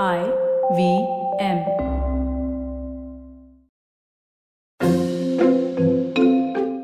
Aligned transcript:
I 0.00 0.24
V 0.74 1.06
M. 1.38 1.58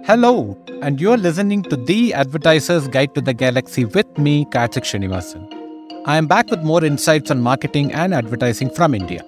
Hello, 0.05 0.59
and 0.83 1.01
you're 1.01 1.17
listening 1.17 1.63
to 1.63 1.77
The 1.77 2.13
Advertiser's 2.13 2.87
Guide 2.87 3.15
to 3.15 3.23
the 3.23 3.33
Galaxy 3.33 3.87
with 3.87 4.19
me, 4.19 4.45
Karthik 4.45 4.85
Srinivasan. 4.85 5.43
I 6.05 6.19
am 6.19 6.27
back 6.27 6.51
with 6.51 6.63
more 6.63 6.85
insights 6.85 7.31
on 7.31 7.41
marketing 7.41 7.95
and 7.95 8.13
advertising 8.13 8.69
from 8.69 8.95
India. 8.95 9.25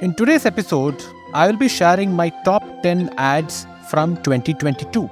In 0.00 0.14
today's 0.14 0.46
episode, 0.46 1.02
I 1.34 1.48
will 1.48 1.58
be 1.58 1.68
sharing 1.68 2.12
my 2.12 2.28
top 2.44 2.62
10 2.84 3.12
ads 3.18 3.66
from 3.88 4.14
2022. 4.22 5.10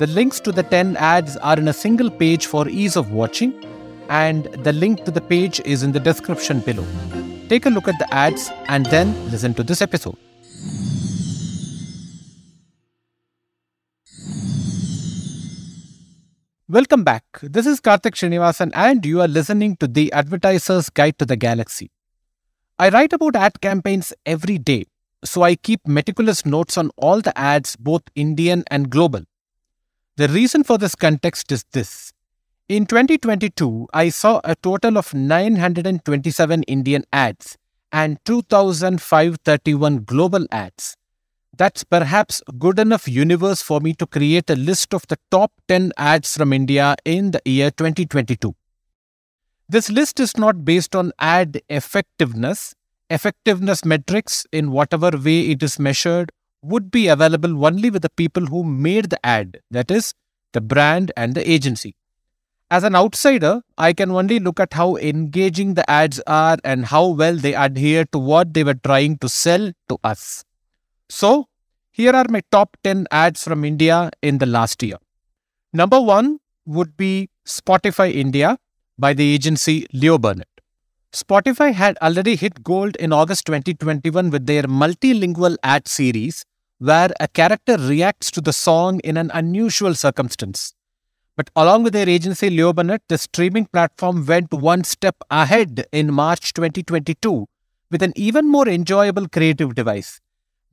The 0.00 0.08
links 0.08 0.40
to 0.40 0.50
the 0.50 0.64
10 0.64 0.96
ads 0.96 1.36
are 1.36 1.56
in 1.56 1.68
a 1.68 1.72
single 1.72 2.10
page 2.10 2.46
for 2.46 2.68
ease 2.68 2.96
of 2.96 3.12
watching, 3.12 3.52
and 4.08 4.44
the 4.64 4.72
link 4.72 5.04
to 5.04 5.10
the 5.10 5.20
page 5.20 5.60
is 5.60 5.82
in 5.82 5.92
the 5.92 6.00
description 6.00 6.60
below. 6.60 6.86
Take 7.48 7.66
a 7.66 7.70
look 7.70 7.88
at 7.88 7.98
the 7.98 8.12
ads 8.12 8.50
and 8.66 8.86
then 8.86 9.14
listen 9.30 9.54
to 9.54 9.62
this 9.62 9.82
episode. 9.82 10.16
Welcome 16.68 17.04
back. 17.04 17.24
This 17.42 17.64
is 17.64 17.80
Karthik 17.80 18.14
Srinivasan, 18.14 18.72
and 18.74 19.06
you 19.06 19.20
are 19.20 19.28
listening 19.28 19.76
to 19.76 19.86
the 19.86 20.12
Advertiser's 20.12 20.90
Guide 20.90 21.16
to 21.20 21.24
the 21.24 21.36
Galaxy. 21.36 21.92
I 22.78 22.88
write 22.88 23.12
about 23.12 23.36
ad 23.36 23.60
campaigns 23.60 24.12
every 24.26 24.58
day, 24.58 24.86
so 25.24 25.42
I 25.42 25.54
keep 25.54 25.86
meticulous 25.86 26.44
notes 26.44 26.76
on 26.76 26.90
all 26.96 27.20
the 27.20 27.36
ads, 27.38 27.76
both 27.76 28.02
Indian 28.16 28.64
and 28.68 28.90
global. 28.90 29.22
The 30.16 30.26
reason 30.26 30.64
for 30.64 30.76
this 30.76 30.96
context 30.96 31.52
is 31.52 31.64
this. 31.72 32.12
In 32.68 32.86
2022, 32.86 33.88
I 33.94 34.08
saw 34.08 34.40
a 34.42 34.56
total 34.56 34.98
of 34.98 35.14
927 35.14 36.64
Indian 36.64 37.04
ads 37.12 37.56
and 37.92 38.18
2,531 38.24 40.04
global 40.04 40.46
ads 40.50 40.96
that's 41.56 41.84
perhaps 41.84 42.42
good 42.58 42.78
enough 42.78 43.08
universe 43.08 43.62
for 43.62 43.80
me 43.80 43.94
to 43.94 44.06
create 44.06 44.50
a 44.50 44.56
list 44.56 44.92
of 44.92 45.06
the 45.06 45.18
top 45.30 45.52
10 45.68 45.92
ads 45.96 46.36
from 46.36 46.52
India 46.52 46.96
in 47.04 47.30
the 47.30 47.40
year 47.44 47.70
2022. 47.70 48.54
This 49.68 49.88
list 49.88 50.20
is 50.20 50.36
not 50.36 50.64
based 50.64 50.94
on 50.94 51.12
ad 51.18 51.60
effectiveness. 51.68 52.74
Effectiveness 53.08 53.84
metrics, 53.84 54.44
in 54.52 54.70
whatever 54.70 55.10
way 55.16 55.50
it 55.50 55.62
is 55.62 55.78
measured, 55.78 56.30
would 56.62 56.90
be 56.90 57.08
available 57.08 57.64
only 57.64 57.90
with 57.90 58.02
the 58.02 58.10
people 58.10 58.46
who 58.46 58.64
made 58.64 59.10
the 59.10 59.24
ad, 59.24 59.60
that 59.70 59.90
is, 59.90 60.12
the 60.52 60.60
brand 60.60 61.12
and 61.16 61.34
the 61.34 61.48
agency. 61.48 61.94
As 62.68 62.82
an 62.82 62.96
outsider, 62.96 63.62
I 63.78 63.92
can 63.92 64.10
only 64.10 64.40
look 64.40 64.58
at 64.58 64.74
how 64.74 64.96
engaging 64.96 65.74
the 65.74 65.88
ads 65.88 66.20
are 66.26 66.58
and 66.64 66.86
how 66.86 67.06
well 67.06 67.36
they 67.36 67.54
adhere 67.54 68.04
to 68.06 68.18
what 68.18 68.54
they 68.54 68.64
were 68.64 68.74
trying 68.74 69.18
to 69.18 69.28
sell 69.28 69.70
to 69.88 69.98
us. 70.02 70.44
So, 71.08 71.46
here 71.92 72.12
are 72.12 72.26
my 72.28 72.42
top 72.50 72.76
10 72.82 73.06
ads 73.12 73.44
from 73.44 73.64
India 73.64 74.10
in 74.20 74.38
the 74.38 74.46
last 74.46 74.82
year. 74.82 74.96
Number 75.72 76.00
one 76.00 76.40
would 76.64 76.96
be 76.96 77.30
Spotify 77.46 78.12
India 78.12 78.58
by 78.98 79.14
the 79.14 79.32
agency 79.32 79.86
Leo 79.92 80.18
Burnett. 80.18 80.48
Spotify 81.12 81.72
had 81.72 81.96
already 82.02 82.34
hit 82.34 82.64
gold 82.64 82.96
in 82.96 83.12
August 83.12 83.46
2021 83.46 84.30
with 84.30 84.46
their 84.46 84.64
multilingual 84.64 85.56
ad 85.62 85.86
series, 85.86 86.44
where 86.78 87.10
a 87.20 87.28
character 87.28 87.76
reacts 87.76 88.32
to 88.32 88.40
the 88.40 88.52
song 88.52 88.98
in 89.04 89.16
an 89.16 89.30
unusual 89.32 89.94
circumstance. 89.94 90.74
But 91.36 91.50
along 91.54 91.84
with 91.84 91.92
their 91.92 92.08
agency 92.08 92.48
Leo 92.48 92.72
Burnett, 92.72 93.02
the 93.08 93.18
streaming 93.18 93.66
platform 93.66 94.24
went 94.24 94.52
one 94.52 94.84
step 94.84 95.16
ahead 95.30 95.86
in 95.92 96.12
March 96.12 96.52
2022 96.54 97.46
with 97.90 98.02
an 98.02 98.12
even 98.16 98.48
more 98.48 98.68
enjoyable 98.68 99.28
creative 99.28 99.74
device 99.74 100.20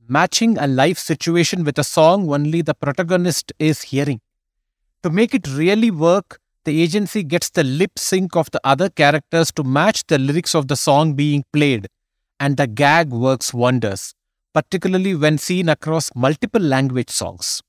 matching 0.08 0.58
a 0.58 0.66
life 0.66 0.98
situation 0.98 1.64
with 1.64 1.78
a 1.78 1.84
song 1.84 2.30
only 2.30 2.60
the 2.62 2.74
protagonist 2.74 3.52
is 3.58 3.82
hearing. 3.82 4.20
To 5.02 5.10
make 5.10 5.34
it 5.34 5.48
really 5.48 5.90
work, 5.90 6.40
the 6.64 6.82
agency 6.82 7.22
gets 7.22 7.50
the 7.50 7.64
lip 7.64 7.98
sync 7.98 8.36
of 8.36 8.50
the 8.50 8.60
other 8.64 8.88
characters 8.88 9.52
to 9.52 9.62
match 9.62 10.06
the 10.06 10.18
lyrics 10.18 10.54
of 10.54 10.68
the 10.68 10.76
song 10.76 11.14
being 11.14 11.44
played, 11.52 11.88
and 12.40 12.56
the 12.56 12.66
gag 12.66 13.10
works 13.10 13.52
wonders, 13.52 14.14
particularly 14.52 15.14
when 15.14 15.38
seen 15.38 15.68
across 15.68 16.10
multiple 16.14 16.60
language 16.60 17.10
songs. 17.10 17.62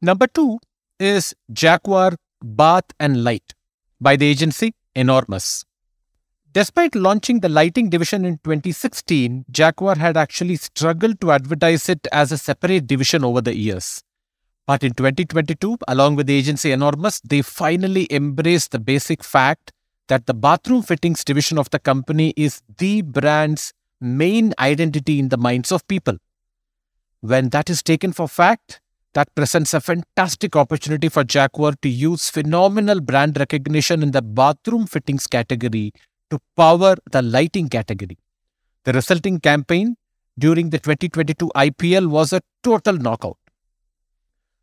Number 0.00 0.26
two 0.26 0.58
is 0.98 1.34
Jaquar 1.52 2.16
Bath 2.42 2.84
and 2.98 3.22
Light 3.22 3.54
by 4.00 4.16
the 4.16 4.26
agency 4.26 4.74
Enormous. 4.94 5.64
Despite 6.52 6.94
launching 6.94 7.40
the 7.40 7.50
lighting 7.50 7.90
division 7.90 8.24
in 8.24 8.38
2016, 8.38 9.44
Jaquar 9.52 9.98
had 9.98 10.16
actually 10.16 10.56
struggled 10.56 11.20
to 11.20 11.32
advertise 11.32 11.88
it 11.90 12.06
as 12.12 12.32
a 12.32 12.38
separate 12.38 12.86
division 12.86 13.24
over 13.24 13.42
the 13.42 13.54
years. 13.54 14.02
But 14.66 14.82
in 14.82 14.94
2022, 14.94 15.76
along 15.86 16.16
with 16.16 16.26
the 16.26 16.36
agency 16.36 16.72
Enormous, 16.72 17.20
they 17.20 17.42
finally 17.42 18.08
embraced 18.10 18.70
the 18.72 18.78
basic 18.78 19.22
fact 19.22 19.72
that 20.08 20.26
the 20.26 20.34
bathroom 20.34 20.82
fittings 20.82 21.24
division 21.24 21.58
of 21.58 21.68
the 21.70 21.78
company 21.78 22.32
is 22.36 22.62
the 22.78 23.02
brand's 23.02 23.74
main 24.00 24.54
identity 24.58 25.18
in 25.18 25.28
the 25.28 25.36
minds 25.36 25.70
of 25.70 25.86
people. 25.88 26.16
When 27.20 27.50
that 27.50 27.68
is 27.68 27.82
taken 27.82 28.12
for 28.12 28.28
fact, 28.28 28.80
that 29.16 29.34
presents 29.34 29.72
a 29.72 29.80
fantastic 29.80 30.54
opportunity 30.54 31.08
for 31.08 31.24
Jaquar 31.24 31.74
to 31.80 31.88
use 31.88 32.28
phenomenal 32.28 33.00
brand 33.00 33.38
recognition 33.38 34.02
in 34.02 34.10
the 34.10 34.20
bathroom 34.20 34.86
fittings 34.86 35.26
category 35.26 35.92
to 36.30 36.38
power 36.54 36.96
the 37.10 37.22
lighting 37.22 37.70
category. 37.70 38.18
The 38.84 38.92
resulting 38.92 39.40
campaign 39.40 39.96
during 40.38 40.68
the 40.68 40.78
2022 40.78 41.50
IPL 41.56 42.08
was 42.08 42.34
a 42.34 42.42
total 42.62 42.98
knockout. 42.98 43.38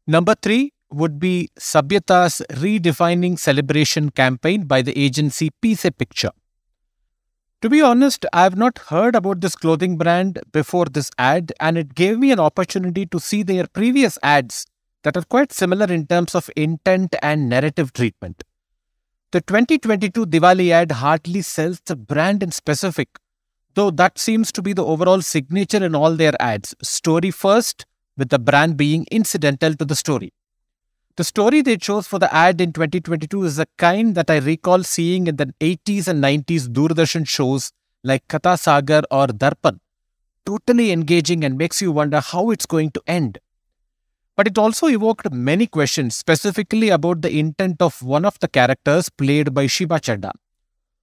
Number 0.06 0.36
three 0.40 0.72
would 0.92 1.18
be 1.18 1.50
Sabhyata's 1.60 2.44
redefining 2.52 3.40
celebration 3.40 4.12
campaign 4.12 4.66
by 4.66 4.84
the 4.84 4.96
agency 4.96 5.50
Piece 5.62 5.90
Picture. 5.98 6.30
To 7.64 7.70
be 7.70 7.82
honest, 7.82 8.26
I 8.34 8.44
have 8.44 8.58
not 8.58 8.78
heard 8.78 9.16
about 9.16 9.40
this 9.40 9.56
clothing 9.56 9.96
brand 9.98 10.38
before 10.52 10.84
this 10.84 11.10
ad, 11.18 11.54
and 11.62 11.78
it 11.78 11.96
gave 11.96 12.20
me 12.20 12.34
an 12.34 12.40
opportunity 12.42 13.06
to 13.06 13.22
see 13.22 13.42
their 13.42 13.68
previous 13.68 14.20
ads 14.22 14.66
that 15.04 15.16
are 15.16 15.24
quite 15.24 15.54
similar 15.54 15.86
in 15.86 16.06
terms 16.06 16.36
of 16.36 16.50
intent 16.58 17.16
and 17.22 17.48
narrative 17.48 17.94
treatment. 17.94 18.44
The 19.32 19.40
2022 19.40 20.26
Diwali 20.26 20.72
ad 20.72 20.92
hardly 20.92 21.42
sells 21.42 21.80
the 21.86 21.96
brand 21.96 22.44
in 22.44 22.52
specific, 22.52 23.08
though 23.76 23.92
that 23.92 24.20
seems 24.20 24.52
to 24.52 24.62
be 24.62 24.74
the 24.74 24.84
overall 24.86 25.22
signature 25.22 25.86
in 25.86 25.96
all 25.96 26.18
their 26.18 26.34
ads 26.42 26.76
story 26.84 27.32
first, 27.32 27.86
with 28.18 28.28
the 28.28 28.40
brand 28.40 28.76
being 28.76 29.08
incidental 29.10 29.74
to 29.76 29.86
the 29.86 29.96
story. 29.96 30.34
The 31.16 31.24
story 31.24 31.62
they 31.62 31.78
chose 31.78 32.08
for 32.08 32.18
the 32.18 32.34
ad 32.34 32.60
in 32.60 32.74
2022 32.74 33.44
is 33.44 33.60
a 33.60 33.68
kind 33.78 34.16
that 34.16 34.32
I 34.32 34.38
recall 34.38 34.82
seeing 34.82 35.28
in 35.28 35.36
the 35.36 35.54
80s 35.60 36.08
and 36.08 36.24
90s 36.24 36.68
Doordarshan 36.68 37.28
shows 37.28 37.72
like 38.04 38.28
Katha 38.28 38.58
Sagar 38.58 39.04
or 39.12 39.28
Darpan. 39.28 39.80
Totally 40.44 40.92
engaging 40.92 41.44
and 41.44 41.56
makes 41.56 41.84
you 41.84 41.92
wonder 41.92 42.20
how 42.20 42.50
it's 42.50 42.66
going 42.66 42.90
to 42.92 43.02
end. 43.06 43.38
But 44.36 44.48
it 44.48 44.58
also 44.58 44.88
evoked 44.88 45.32
many 45.32 45.68
questions, 45.68 46.16
specifically 46.16 46.90
about 46.90 47.22
the 47.22 47.38
intent 47.38 47.80
of 47.84 48.02
one 48.02 48.26
of 48.26 48.40
the 48.40 48.48
characters 48.48 49.10
played 49.10 49.54
by 49.54 49.68
Shiva 49.68 50.00
Chadha. 50.00 50.32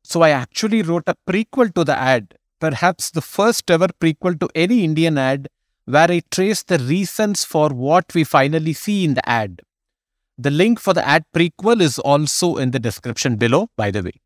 So 0.03 0.23
I 0.23 0.31
actually 0.31 0.83
wrote 0.83 1.05
a 1.07 1.15
prequel 1.25 1.73
to 1.77 1.85
the 1.85 1.97
ad, 1.97 2.35
perhaps 2.59 3.13
the 3.13 3.23
first 3.23 3.71
ever 3.71 3.87
prequel 4.01 4.41
to 4.41 4.49
any 4.57 4.83
Indian 4.83 5.19
ad, 5.19 5.47
where 5.85 6.11
I 6.11 6.23
trace 6.33 6.65
the 6.65 6.79
reasons 6.79 7.45
for 7.45 7.69
what 7.69 8.13
we 8.13 8.25
finally 8.25 8.73
see 8.73 9.05
in 9.05 9.15
the 9.15 9.29
ad. 9.29 9.63
The 10.43 10.51
link 10.51 10.81
for 10.81 10.95
the 10.95 11.07
ad 11.07 11.25
prequel 11.35 11.83
is 11.83 11.99
also 11.99 12.57
in 12.57 12.71
the 12.71 12.79
description 12.79 13.37
below, 13.37 13.69
by 13.77 13.91
the 13.91 14.03
way. 14.03 14.23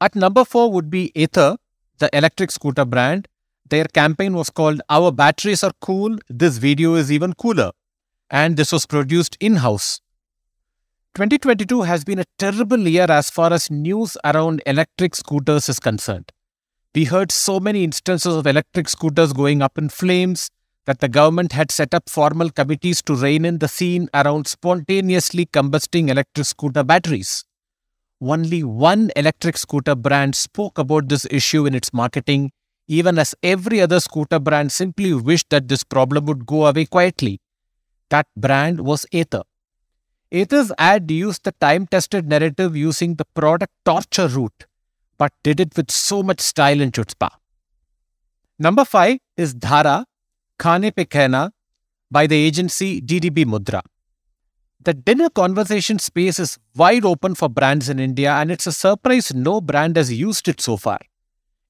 At 0.00 0.14
number 0.14 0.44
four 0.44 0.70
would 0.70 0.88
be 0.88 1.10
Ather, 1.16 1.56
the 1.98 2.08
electric 2.16 2.52
scooter 2.52 2.84
brand. 2.84 3.26
Their 3.68 3.86
campaign 3.86 4.34
was 4.34 4.50
called 4.50 4.80
Our 4.88 5.10
Batteries 5.10 5.64
Are 5.64 5.72
Cool, 5.80 6.16
This 6.28 6.58
Video 6.58 6.94
is 6.94 7.10
Even 7.10 7.32
Cooler 7.32 7.72
and 8.30 8.56
this 8.56 8.70
was 8.70 8.86
produced 8.86 9.36
in 9.40 9.56
house. 9.56 10.00
2022 11.16 11.82
has 11.82 12.04
been 12.04 12.20
a 12.20 12.24
terrible 12.38 12.78
year 12.78 13.06
as 13.08 13.30
far 13.30 13.52
as 13.52 13.68
news 13.68 14.16
around 14.24 14.62
electric 14.64 15.16
scooters 15.16 15.68
is 15.68 15.80
concerned. 15.80 16.30
We 16.94 17.06
heard 17.06 17.32
so 17.32 17.58
many 17.58 17.82
instances 17.82 18.36
of 18.36 18.46
electric 18.46 18.88
scooters 18.88 19.32
going 19.32 19.60
up 19.60 19.76
in 19.76 19.88
flames 19.88 20.50
that 20.86 21.00
the 21.00 21.08
government 21.08 21.52
had 21.52 21.70
set 21.70 21.94
up 21.94 22.08
formal 22.08 22.50
committees 22.50 23.02
to 23.02 23.14
rein 23.14 23.44
in 23.44 23.58
the 23.58 23.68
scene 23.68 24.08
around 24.14 24.46
spontaneously 24.46 25.46
combusting 25.46 26.08
electric 26.08 26.46
scooter 26.46 26.82
batteries. 26.82 27.44
Only 28.20 28.62
one 28.62 29.10
electric 29.16 29.56
scooter 29.56 29.94
brand 29.94 30.34
spoke 30.34 30.78
about 30.78 31.08
this 31.08 31.26
issue 31.30 31.66
in 31.66 31.74
its 31.74 31.92
marketing, 31.92 32.52
even 32.88 33.18
as 33.18 33.34
every 33.42 33.80
other 33.80 34.00
scooter 34.00 34.38
brand 34.38 34.72
simply 34.72 35.12
wished 35.14 35.50
that 35.50 35.68
this 35.68 35.84
problem 35.84 36.26
would 36.26 36.46
go 36.46 36.66
away 36.66 36.86
quietly. 36.86 37.40
That 38.10 38.26
brand 38.36 38.80
was 38.80 39.06
Ather. 39.12 39.42
Ather's 40.32 40.72
ad 40.78 41.10
used 41.10 41.44
the 41.44 41.52
time 41.60 41.86
tested 41.86 42.28
narrative 42.28 42.76
using 42.76 43.14
the 43.14 43.24
product 43.34 43.72
torture 43.84 44.28
route 44.28 44.66
but 45.20 45.34
did 45.42 45.60
it 45.60 45.76
with 45.76 45.90
so 45.90 46.22
much 46.22 46.40
style 46.40 46.80
and 46.80 46.94
chutzpah. 46.94 47.32
Number 48.58 48.86
five 48.86 49.18
is 49.36 49.54
Dhara, 49.54 50.04
Khane 50.60 50.94
Pe 50.94 51.06
Kehna 51.06 51.52
by 52.10 52.26
the 52.26 52.36
agency 52.36 53.00
DDB 53.00 53.46
Mudra. 53.46 53.80
The 54.82 54.92
dinner 54.92 55.30
conversation 55.30 55.98
space 55.98 56.38
is 56.38 56.58
wide 56.76 57.06
open 57.06 57.34
for 57.34 57.48
brands 57.48 57.88
in 57.88 57.98
India, 57.98 58.32
and 58.32 58.50
it's 58.50 58.66
a 58.66 58.72
surprise 58.72 59.32
no 59.34 59.62
brand 59.62 59.96
has 59.96 60.12
used 60.12 60.48
it 60.48 60.60
so 60.60 60.76
far. 60.76 60.98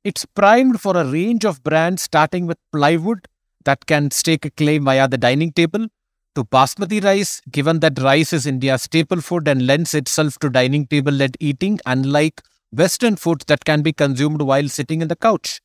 It's 0.02 0.24
primed 0.24 0.80
for 0.80 0.96
a 0.96 1.04
range 1.04 1.44
of 1.44 1.62
brands 1.62 2.02
starting 2.02 2.46
with 2.46 2.58
plywood 2.72 3.28
that 3.64 3.86
can 3.86 4.10
stake 4.10 4.44
a 4.44 4.50
claim 4.50 4.84
via 4.84 5.06
the 5.06 5.18
dining 5.18 5.52
table 5.52 5.86
to 6.34 6.44
basmati 6.44 7.02
rice, 7.04 7.40
given 7.48 7.78
that 7.80 8.00
rice 8.00 8.32
is 8.32 8.44
India's 8.44 8.82
staple 8.82 9.20
food 9.20 9.46
and 9.46 9.66
lends 9.68 9.94
itself 9.94 10.36
to 10.40 10.50
dining 10.50 10.86
table 10.88 11.12
led 11.12 11.36
eating, 11.38 11.78
unlike 11.86 12.42
Western 12.72 13.14
foods 13.14 13.44
that 13.44 13.64
can 13.64 13.82
be 13.82 13.92
consumed 13.92 14.42
while 14.42 14.68
sitting 14.68 15.00
in 15.00 15.06
the 15.06 15.16
couch, 15.16 15.60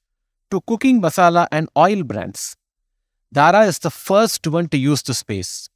to 0.51 0.61
cooking 0.67 1.01
masala 1.01 1.47
and 1.51 1.69
oil 1.75 2.03
brands. 2.03 2.55
Dhara 3.35 3.67
is 3.67 3.79
the 3.79 3.91
first 3.91 4.47
one 4.47 4.69
to 4.69 4.77
use 4.77 5.01
the 5.01 5.13
space. 5.13 5.69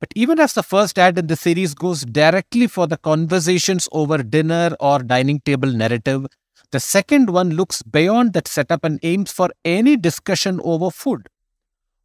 But 0.00 0.08
even 0.14 0.40
as 0.40 0.54
the 0.54 0.62
first 0.62 0.98
ad 0.98 1.18
in 1.18 1.26
the 1.26 1.36
series 1.36 1.74
goes 1.74 2.02
directly 2.02 2.66
for 2.66 2.86
the 2.86 2.96
conversations 2.96 3.86
over 3.92 4.22
dinner 4.22 4.74
or 4.80 5.00
dining 5.00 5.40
table 5.40 5.70
narrative, 5.70 6.26
the 6.70 6.80
second 6.80 7.28
one 7.28 7.50
looks 7.50 7.82
beyond 7.82 8.32
that 8.32 8.48
setup 8.48 8.84
and 8.84 8.98
aims 9.02 9.30
for 9.30 9.50
any 9.66 9.98
discussion 9.98 10.62
over 10.64 10.90
food. 10.90 11.28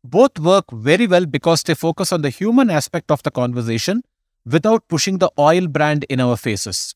Both 0.04 0.38
work 0.38 0.66
very 0.70 1.08
well 1.08 1.26
because 1.26 1.64
they 1.64 1.76
focus 1.76 2.12
on 2.12 2.22
the 2.22 2.30
human 2.30 2.70
aspect 2.70 3.10
of 3.10 3.24
the 3.24 3.32
conversation 3.32 4.04
without 4.46 4.86
pushing 4.90 5.20
the 5.20 5.32
oil 5.40 5.68
brand 5.68 6.06
in 6.10 6.20
our 6.20 6.36
faces. 6.36 6.94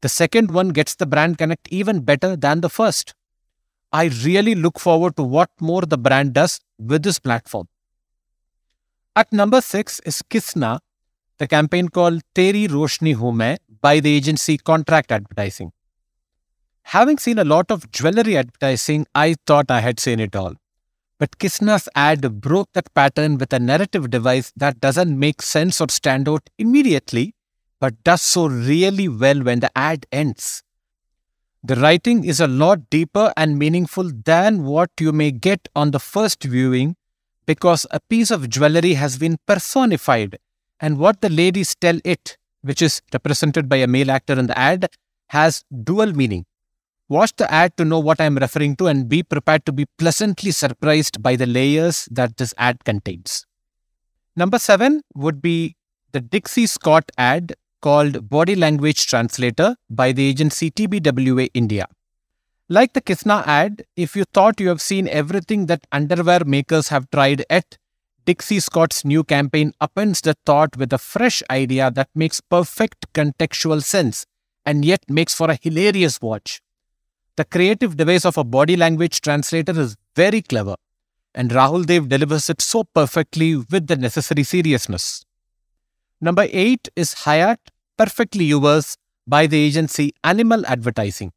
The 0.00 0.08
second 0.08 0.50
one 0.50 0.70
gets 0.70 0.94
the 0.94 1.06
brand 1.06 1.36
connect 1.36 1.68
even 1.68 2.00
better 2.00 2.36
than 2.36 2.62
the 2.62 2.70
first. 2.70 3.14
I 3.94 4.06
really 4.24 4.56
look 4.56 4.80
forward 4.80 5.16
to 5.18 5.22
what 5.22 5.50
more 5.60 5.82
the 5.82 5.96
brand 5.96 6.32
does 6.32 6.60
with 6.80 7.04
this 7.04 7.20
platform. 7.20 7.68
At 9.14 9.32
number 9.32 9.60
six 9.60 10.00
is 10.00 10.20
Kisna, 10.28 10.80
the 11.38 11.46
campaign 11.46 11.88
called 11.88 12.22
Teri 12.34 12.66
Roshni 12.66 13.16
Hume 13.16 13.56
by 13.80 14.00
the 14.00 14.16
agency 14.16 14.58
Contract 14.58 15.12
Advertising. 15.12 15.70
Having 16.82 17.18
seen 17.18 17.38
a 17.38 17.44
lot 17.44 17.70
of 17.70 17.88
jewelry 17.92 18.36
advertising, 18.36 19.06
I 19.14 19.36
thought 19.46 19.70
I 19.70 19.78
had 19.78 20.00
seen 20.00 20.18
it 20.18 20.34
all. 20.34 20.54
But 21.20 21.38
Kisna's 21.38 21.88
ad 21.94 22.40
broke 22.40 22.72
that 22.72 22.92
pattern 22.94 23.38
with 23.38 23.52
a 23.52 23.60
narrative 23.60 24.10
device 24.10 24.52
that 24.56 24.80
doesn't 24.80 25.16
make 25.16 25.40
sense 25.40 25.80
or 25.80 25.88
stand 25.88 26.28
out 26.28 26.50
immediately, 26.58 27.36
but 27.78 28.02
does 28.02 28.22
so 28.22 28.48
really 28.48 29.08
well 29.08 29.40
when 29.44 29.60
the 29.60 29.70
ad 29.78 30.06
ends. 30.10 30.64
The 31.66 31.76
writing 31.76 32.24
is 32.24 32.40
a 32.40 32.46
lot 32.46 32.90
deeper 32.90 33.32
and 33.38 33.58
meaningful 33.58 34.10
than 34.26 34.64
what 34.64 34.90
you 35.00 35.12
may 35.12 35.30
get 35.30 35.66
on 35.74 35.92
the 35.92 35.98
first 35.98 36.44
viewing 36.44 36.94
because 37.46 37.86
a 37.90 38.00
piece 38.00 38.30
of 38.30 38.50
jewelry 38.50 38.92
has 38.94 39.16
been 39.16 39.38
personified, 39.46 40.38
and 40.78 40.98
what 40.98 41.22
the 41.22 41.30
ladies 41.30 41.74
tell 41.74 41.98
it, 42.04 42.36
which 42.60 42.82
is 42.82 43.00
represented 43.14 43.66
by 43.66 43.76
a 43.76 43.86
male 43.86 44.10
actor 44.10 44.38
in 44.38 44.46
the 44.46 44.58
ad, 44.58 44.90
has 45.28 45.64
dual 45.84 46.12
meaning. 46.12 46.44
Watch 47.08 47.34
the 47.36 47.50
ad 47.50 47.74
to 47.78 47.86
know 47.86 47.98
what 47.98 48.20
I'm 48.20 48.36
referring 48.36 48.76
to 48.76 48.88
and 48.88 49.08
be 49.08 49.22
prepared 49.22 49.64
to 49.64 49.72
be 49.72 49.86
pleasantly 49.96 50.50
surprised 50.50 51.22
by 51.22 51.34
the 51.34 51.46
layers 51.46 52.06
that 52.10 52.36
this 52.36 52.52
ad 52.58 52.84
contains. 52.84 53.46
Number 54.36 54.58
seven 54.58 55.00
would 55.14 55.40
be 55.40 55.76
the 56.12 56.20
Dixcy 56.20 56.68
Scott 56.68 57.10
ad 57.16 57.54
called 57.84 58.30
Body 58.30 58.54
Language 58.56 59.06
Translator 59.06 59.76
by 59.90 60.10
the 60.12 60.26
agency 60.26 60.70
TBWA 60.70 61.50
India. 61.52 61.86
Like 62.70 62.94
the 62.94 63.02
Kisna 63.02 63.46
ad, 63.46 63.84
if 63.94 64.16
you 64.16 64.24
thought 64.24 64.58
you 64.58 64.68
have 64.68 64.80
seen 64.80 65.06
everything 65.06 65.66
that 65.66 65.86
underwear 65.92 66.46
makers 66.46 66.88
have 66.88 67.10
tried 67.10 67.44
at, 67.50 67.76
Dixcy 68.24 68.62
Scott's 68.62 69.04
new 69.04 69.22
campaign 69.22 69.74
upends 69.82 70.22
the 70.22 70.34
thought 70.46 70.78
with 70.78 70.94
a 70.94 70.98
fresh 70.98 71.42
idea 71.50 71.90
that 71.90 72.08
makes 72.14 72.40
perfect 72.40 73.12
contextual 73.12 73.82
sense 73.82 74.24
and 74.64 74.82
yet 74.82 75.04
makes 75.10 75.34
for 75.34 75.50
a 75.50 75.58
hilarious 75.60 76.22
watch. 76.22 76.62
The 77.36 77.44
creative 77.44 77.98
device 77.98 78.24
of 78.24 78.38
a 78.38 78.44
body 78.44 78.78
language 78.78 79.20
translator 79.20 79.78
is 79.78 79.96
very 80.16 80.40
clever, 80.40 80.76
and 81.34 81.50
Rahul 81.50 81.84
Dev 81.84 82.08
delivers 82.08 82.48
it 82.48 82.62
so 82.62 82.84
perfectly 82.84 83.56
with 83.56 83.88
the 83.88 83.96
necessary 83.96 84.44
seriousness. 84.44 85.26
Number 86.24 86.46
8 86.50 86.88
is 86.96 87.12
Hyatt 87.24 87.60
Perfectly 87.98 88.46
Yours 88.46 88.96
by 89.26 89.46
the 89.46 89.58
agency 89.58 90.14
Animal 90.24 90.64
Advertising. 90.66 91.32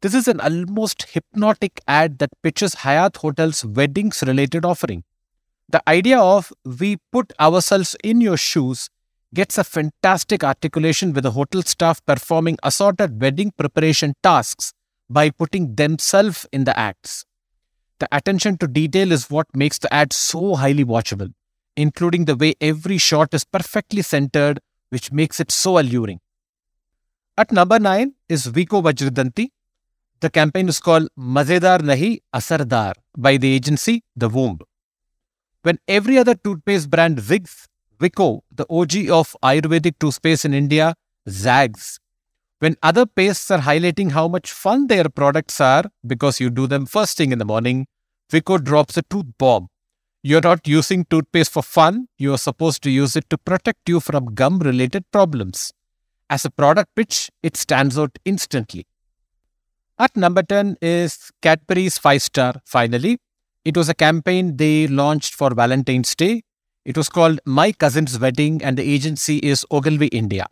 This 0.00 0.14
is 0.14 0.28
an 0.28 0.38
almost 0.38 1.06
hypnotic 1.10 1.80
ad 1.88 2.20
that 2.20 2.30
pitches 2.40 2.74
Hyatt 2.74 3.16
Hotel's 3.16 3.64
weddings 3.64 4.22
related 4.24 4.64
offering. 4.64 5.02
The 5.68 5.82
idea 5.88 6.20
of 6.20 6.52
we 6.64 6.98
put 7.10 7.32
ourselves 7.40 7.96
in 8.04 8.20
your 8.20 8.36
shoes 8.36 8.88
gets 9.34 9.58
a 9.58 9.64
fantastic 9.64 10.44
articulation 10.44 11.12
with 11.12 11.24
the 11.24 11.32
hotel 11.32 11.62
staff 11.62 12.00
performing 12.06 12.58
assorted 12.62 13.20
wedding 13.20 13.50
preparation 13.50 14.14
tasks 14.22 14.72
by 15.10 15.30
putting 15.30 15.74
themselves 15.74 16.46
in 16.52 16.62
the 16.62 16.78
acts. 16.78 17.24
The 17.98 18.06
attention 18.12 18.56
to 18.58 18.68
detail 18.68 19.10
is 19.10 19.28
what 19.28 19.48
makes 19.52 19.80
the 19.80 19.92
ad 19.92 20.12
so 20.12 20.54
highly 20.54 20.84
watchable, 20.84 21.32
including 21.76 22.24
the 22.24 22.36
way 22.36 22.54
every 22.60 22.98
shot 22.98 23.32
is 23.34 23.44
perfectly 23.44 24.02
centered, 24.02 24.60
which 24.90 25.12
makes 25.12 25.40
it 25.40 25.50
so 25.50 25.78
alluring. 25.78 26.20
At 27.36 27.50
number 27.50 27.78
9 27.78 28.14
is 28.28 28.46
Vicco 28.46 28.82
Vajradanti, 28.82 29.48
the 30.22 30.30
campaign 30.30 30.68
is 30.68 30.78
called 30.78 31.08
Mazedar 31.18 31.80
Nahi 31.80 32.20
Asardar 32.32 32.94
by 33.18 33.36
the 33.38 33.52
agency 33.52 34.04
The 34.14 34.28
Womb. 34.28 34.60
When 35.62 35.78
every 35.88 36.16
other 36.16 36.36
toothpaste 36.36 36.90
brand 36.90 37.18
zigs, 37.18 37.66
Vicco, 37.98 38.42
the 38.50 38.64
OG 38.70 39.10
of 39.10 39.36
Ayurvedic 39.42 39.98
toothpaste 39.98 40.44
in 40.44 40.54
India, 40.54 40.94
zags. 41.28 41.98
When 42.60 42.76
other 42.84 43.04
pastes 43.04 43.50
are 43.50 43.58
highlighting 43.58 44.12
how 44.12 44.28
much 44.28 44.52
fun 44.52 44.86
their 44.86 45.08
products 45.08 45.60
are 45.60 45.84
because 46.06 46.38
you 46.38 46.50
do 46.50 46.68
them 46.68 46.86
first 46.86 47.16
thing 47.16 47.32
in 47.32 47.40
the 47.40 47.44
morning, 47.44 47.86
Vicco 48.30 48.62
drops 48.62 48.96
a 48.96 49.02
tooth 49.02 49.26
bomb. 49.38 49.66
You're 50.24 50.40
not 50.40 50.68
using 50.68 51.04
toothpaste 51.06 51.50
for 51.50 51.64
fun, 51.64 52.06
you 52.16 52.32
are 52.32 52.38
supposed 52.38 52.80
to 52.84 52.90
use 52.90 53.16
it 53.16 53.28
to 53.30 53.36
protect 53.36 53.88
you 53.88 53.98
from 53.98 54.34
gum 54.34 54.60
related 54.60 55.04
problems. 55.10 55.72
As 56.30 56.44
a 56.44 56.50
product 56.50 56.94
pitch, 56.94 57.28
it 57.42 57.56
stands 57.56 57.98
out 57.98 58.16
instantly. 58.24 58.86
At 59.98 60.16
number 60.16 60.44
10 60.44 60.76
is 60.80 61.32
Cadbury's 61.42 61.98
5 61.98 62.22
Star, 62.22 62.54
finally. 62.64 63.18
It 63.64 63.76
was 63.76 63.88
a 63.88 63.94
campaign 63.94 64.56
they 64.56 64.86
launched 64.86 65.34
for 65.34 65.52
Valentine's 65.52 66.14
Day. 66.14 66.44
It 66.84 66.96
was 66.96 67.08
called 67.08 67.40
My 67.44 67.72
Cousin's 67.72 68.16
Wedding, 68.16 68.62
and 68.62 68.76
the 68.76 68.88
agency 68.88 69.38
is 69.38 69.66
Ogilvy 69.72 70.06
India. 70.06 70.46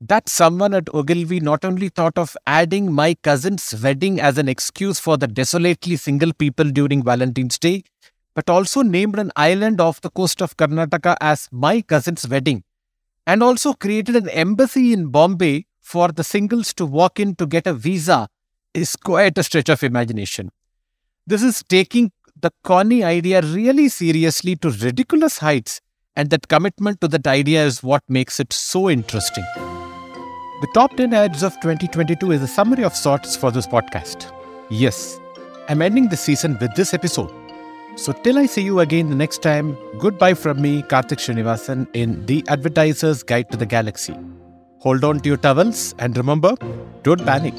That 0.00 0.28
someone 0.28 0.72
at 0.72 0.88
Ogilvy 0.94 1.40
not 1.40 1.64
only 1.64 1.88
thought 1.88 2.16
of 2.16 2.36
adding 2.46 2.92
My 2.92 3.14
Cousin's 3.14 3.74
Wedding 3.82 4.20
as 4.20 4.38
an 4.38 4.48
excuse 4.48 5.00
for 5.00 5.16
the 5.16 5.26
desolately 5.26 5.96
single 5.96 6.32
people 6.32 6.70
during 6.70 7.02
Valentine's 7.02 7.58
Day, 7.58 7.82
but 8.34 8.50
also 8.50 8.82
named 8.82 9.18
an 9.18 9.30
island 9.36 9.80
off 9.80 10.00
the 10.00 10.10
coast 10.10 10.42
of 10.42 10.56
Karnataka 10.56 11.16
as 11.20 11.48
My 11.52 11.80
Cousin's 11.80 12.28
Wedding, 12.28 12.64
and 13.26 13.42
also 13.42 13.72
created 13.72 14.16
an 14.16 14.28
embassy 14.28 14.92
in 14.92 15.08
Bombay 15.08 15.66
for 15.80 16.08
the 16.08 16.24
singles 16.24 16.74
to 16.74 16.86
walk 16.86 17.20
in 17.20 17.36
to 17.36 17.46
get 17.46 17.66
a 17.66 17.74
visa 17.74 18.28
is 18.72 18.96
quite 18.96 19.38
a 19.38 19.42
stretch 19.42 19.68
of 19.68 19.82
imagination. 19.82 20.50
This 21.26 21.42
is 21.42 21.62
taking 21.62 22.10
the 22.38 22.50
corny 22.64 23.04
idea 23.04 23.40
really 23.40 23.88
seriously 23.88 24.56
to 24.56 24.70
ridiculous 24.70 25.38
heights, 25.38 25.80
and 26.16 26.30
that 26.30 26.48
commitment 26.48 27.00
to 27.00 27.08
that 27.08 27.26
idea 27.26 27.64
is 27.64 27.82
what 27.82 28.02
makes 28.08 28.40
it 28.40 28.52
so 28.52 28.90
interesting. 28.90 29.44
The 30.60 30.68
top 30.74 30.96
10 30.96 31.12
ads 31.12 31.42
of 31.42 31.54
2022 31.60 32.32
is 32.32 32.42
a 32.42 32.46
summary 32.46 32.84
of 32.84 32.96
sorts 32.96 33.36
for 33.36 33.50
this 33.50 33.66
podcast. 33.66 34.32
Yes, 34.70 35.18
I'm 35.68 35.82
ending 35.82 36.08
the 36.08 36.16
season 36.16 36.58
with 36.60 36.74
this 36.74 36.94
episode. 36.94 37.43
So, 37.96 38.12
till 38.12 38.38
I 38.38 38.46
see 38.46 38.62
you 38.62 38.80
again 38.80 39.08
the 39.08 39.14
next 39.14 39.40
time, 39.40 39.76
goodbye 39.98 40.34
from 40.34 40.60
me, 40.60 40.82
Karthik 40.82 41.20
Srinivasan, 41.24 41.86
in 41.92 42.26
The 42.26 42.44
Advertiser's 42.48 43.22
Guide 43.22 43.50
to 43.52 43.56
the 43.56 43.66
Galaxy. 43.66 44.16
Hold 44.80 45.04
on 45.04 45.20
to 45.20 45.28
your 45.28 45.38
towels 45.38 45.94
and 46.00 46.16
remember, 46.16 46.56
don't 47.04 47.24
panic. 47.24 47.54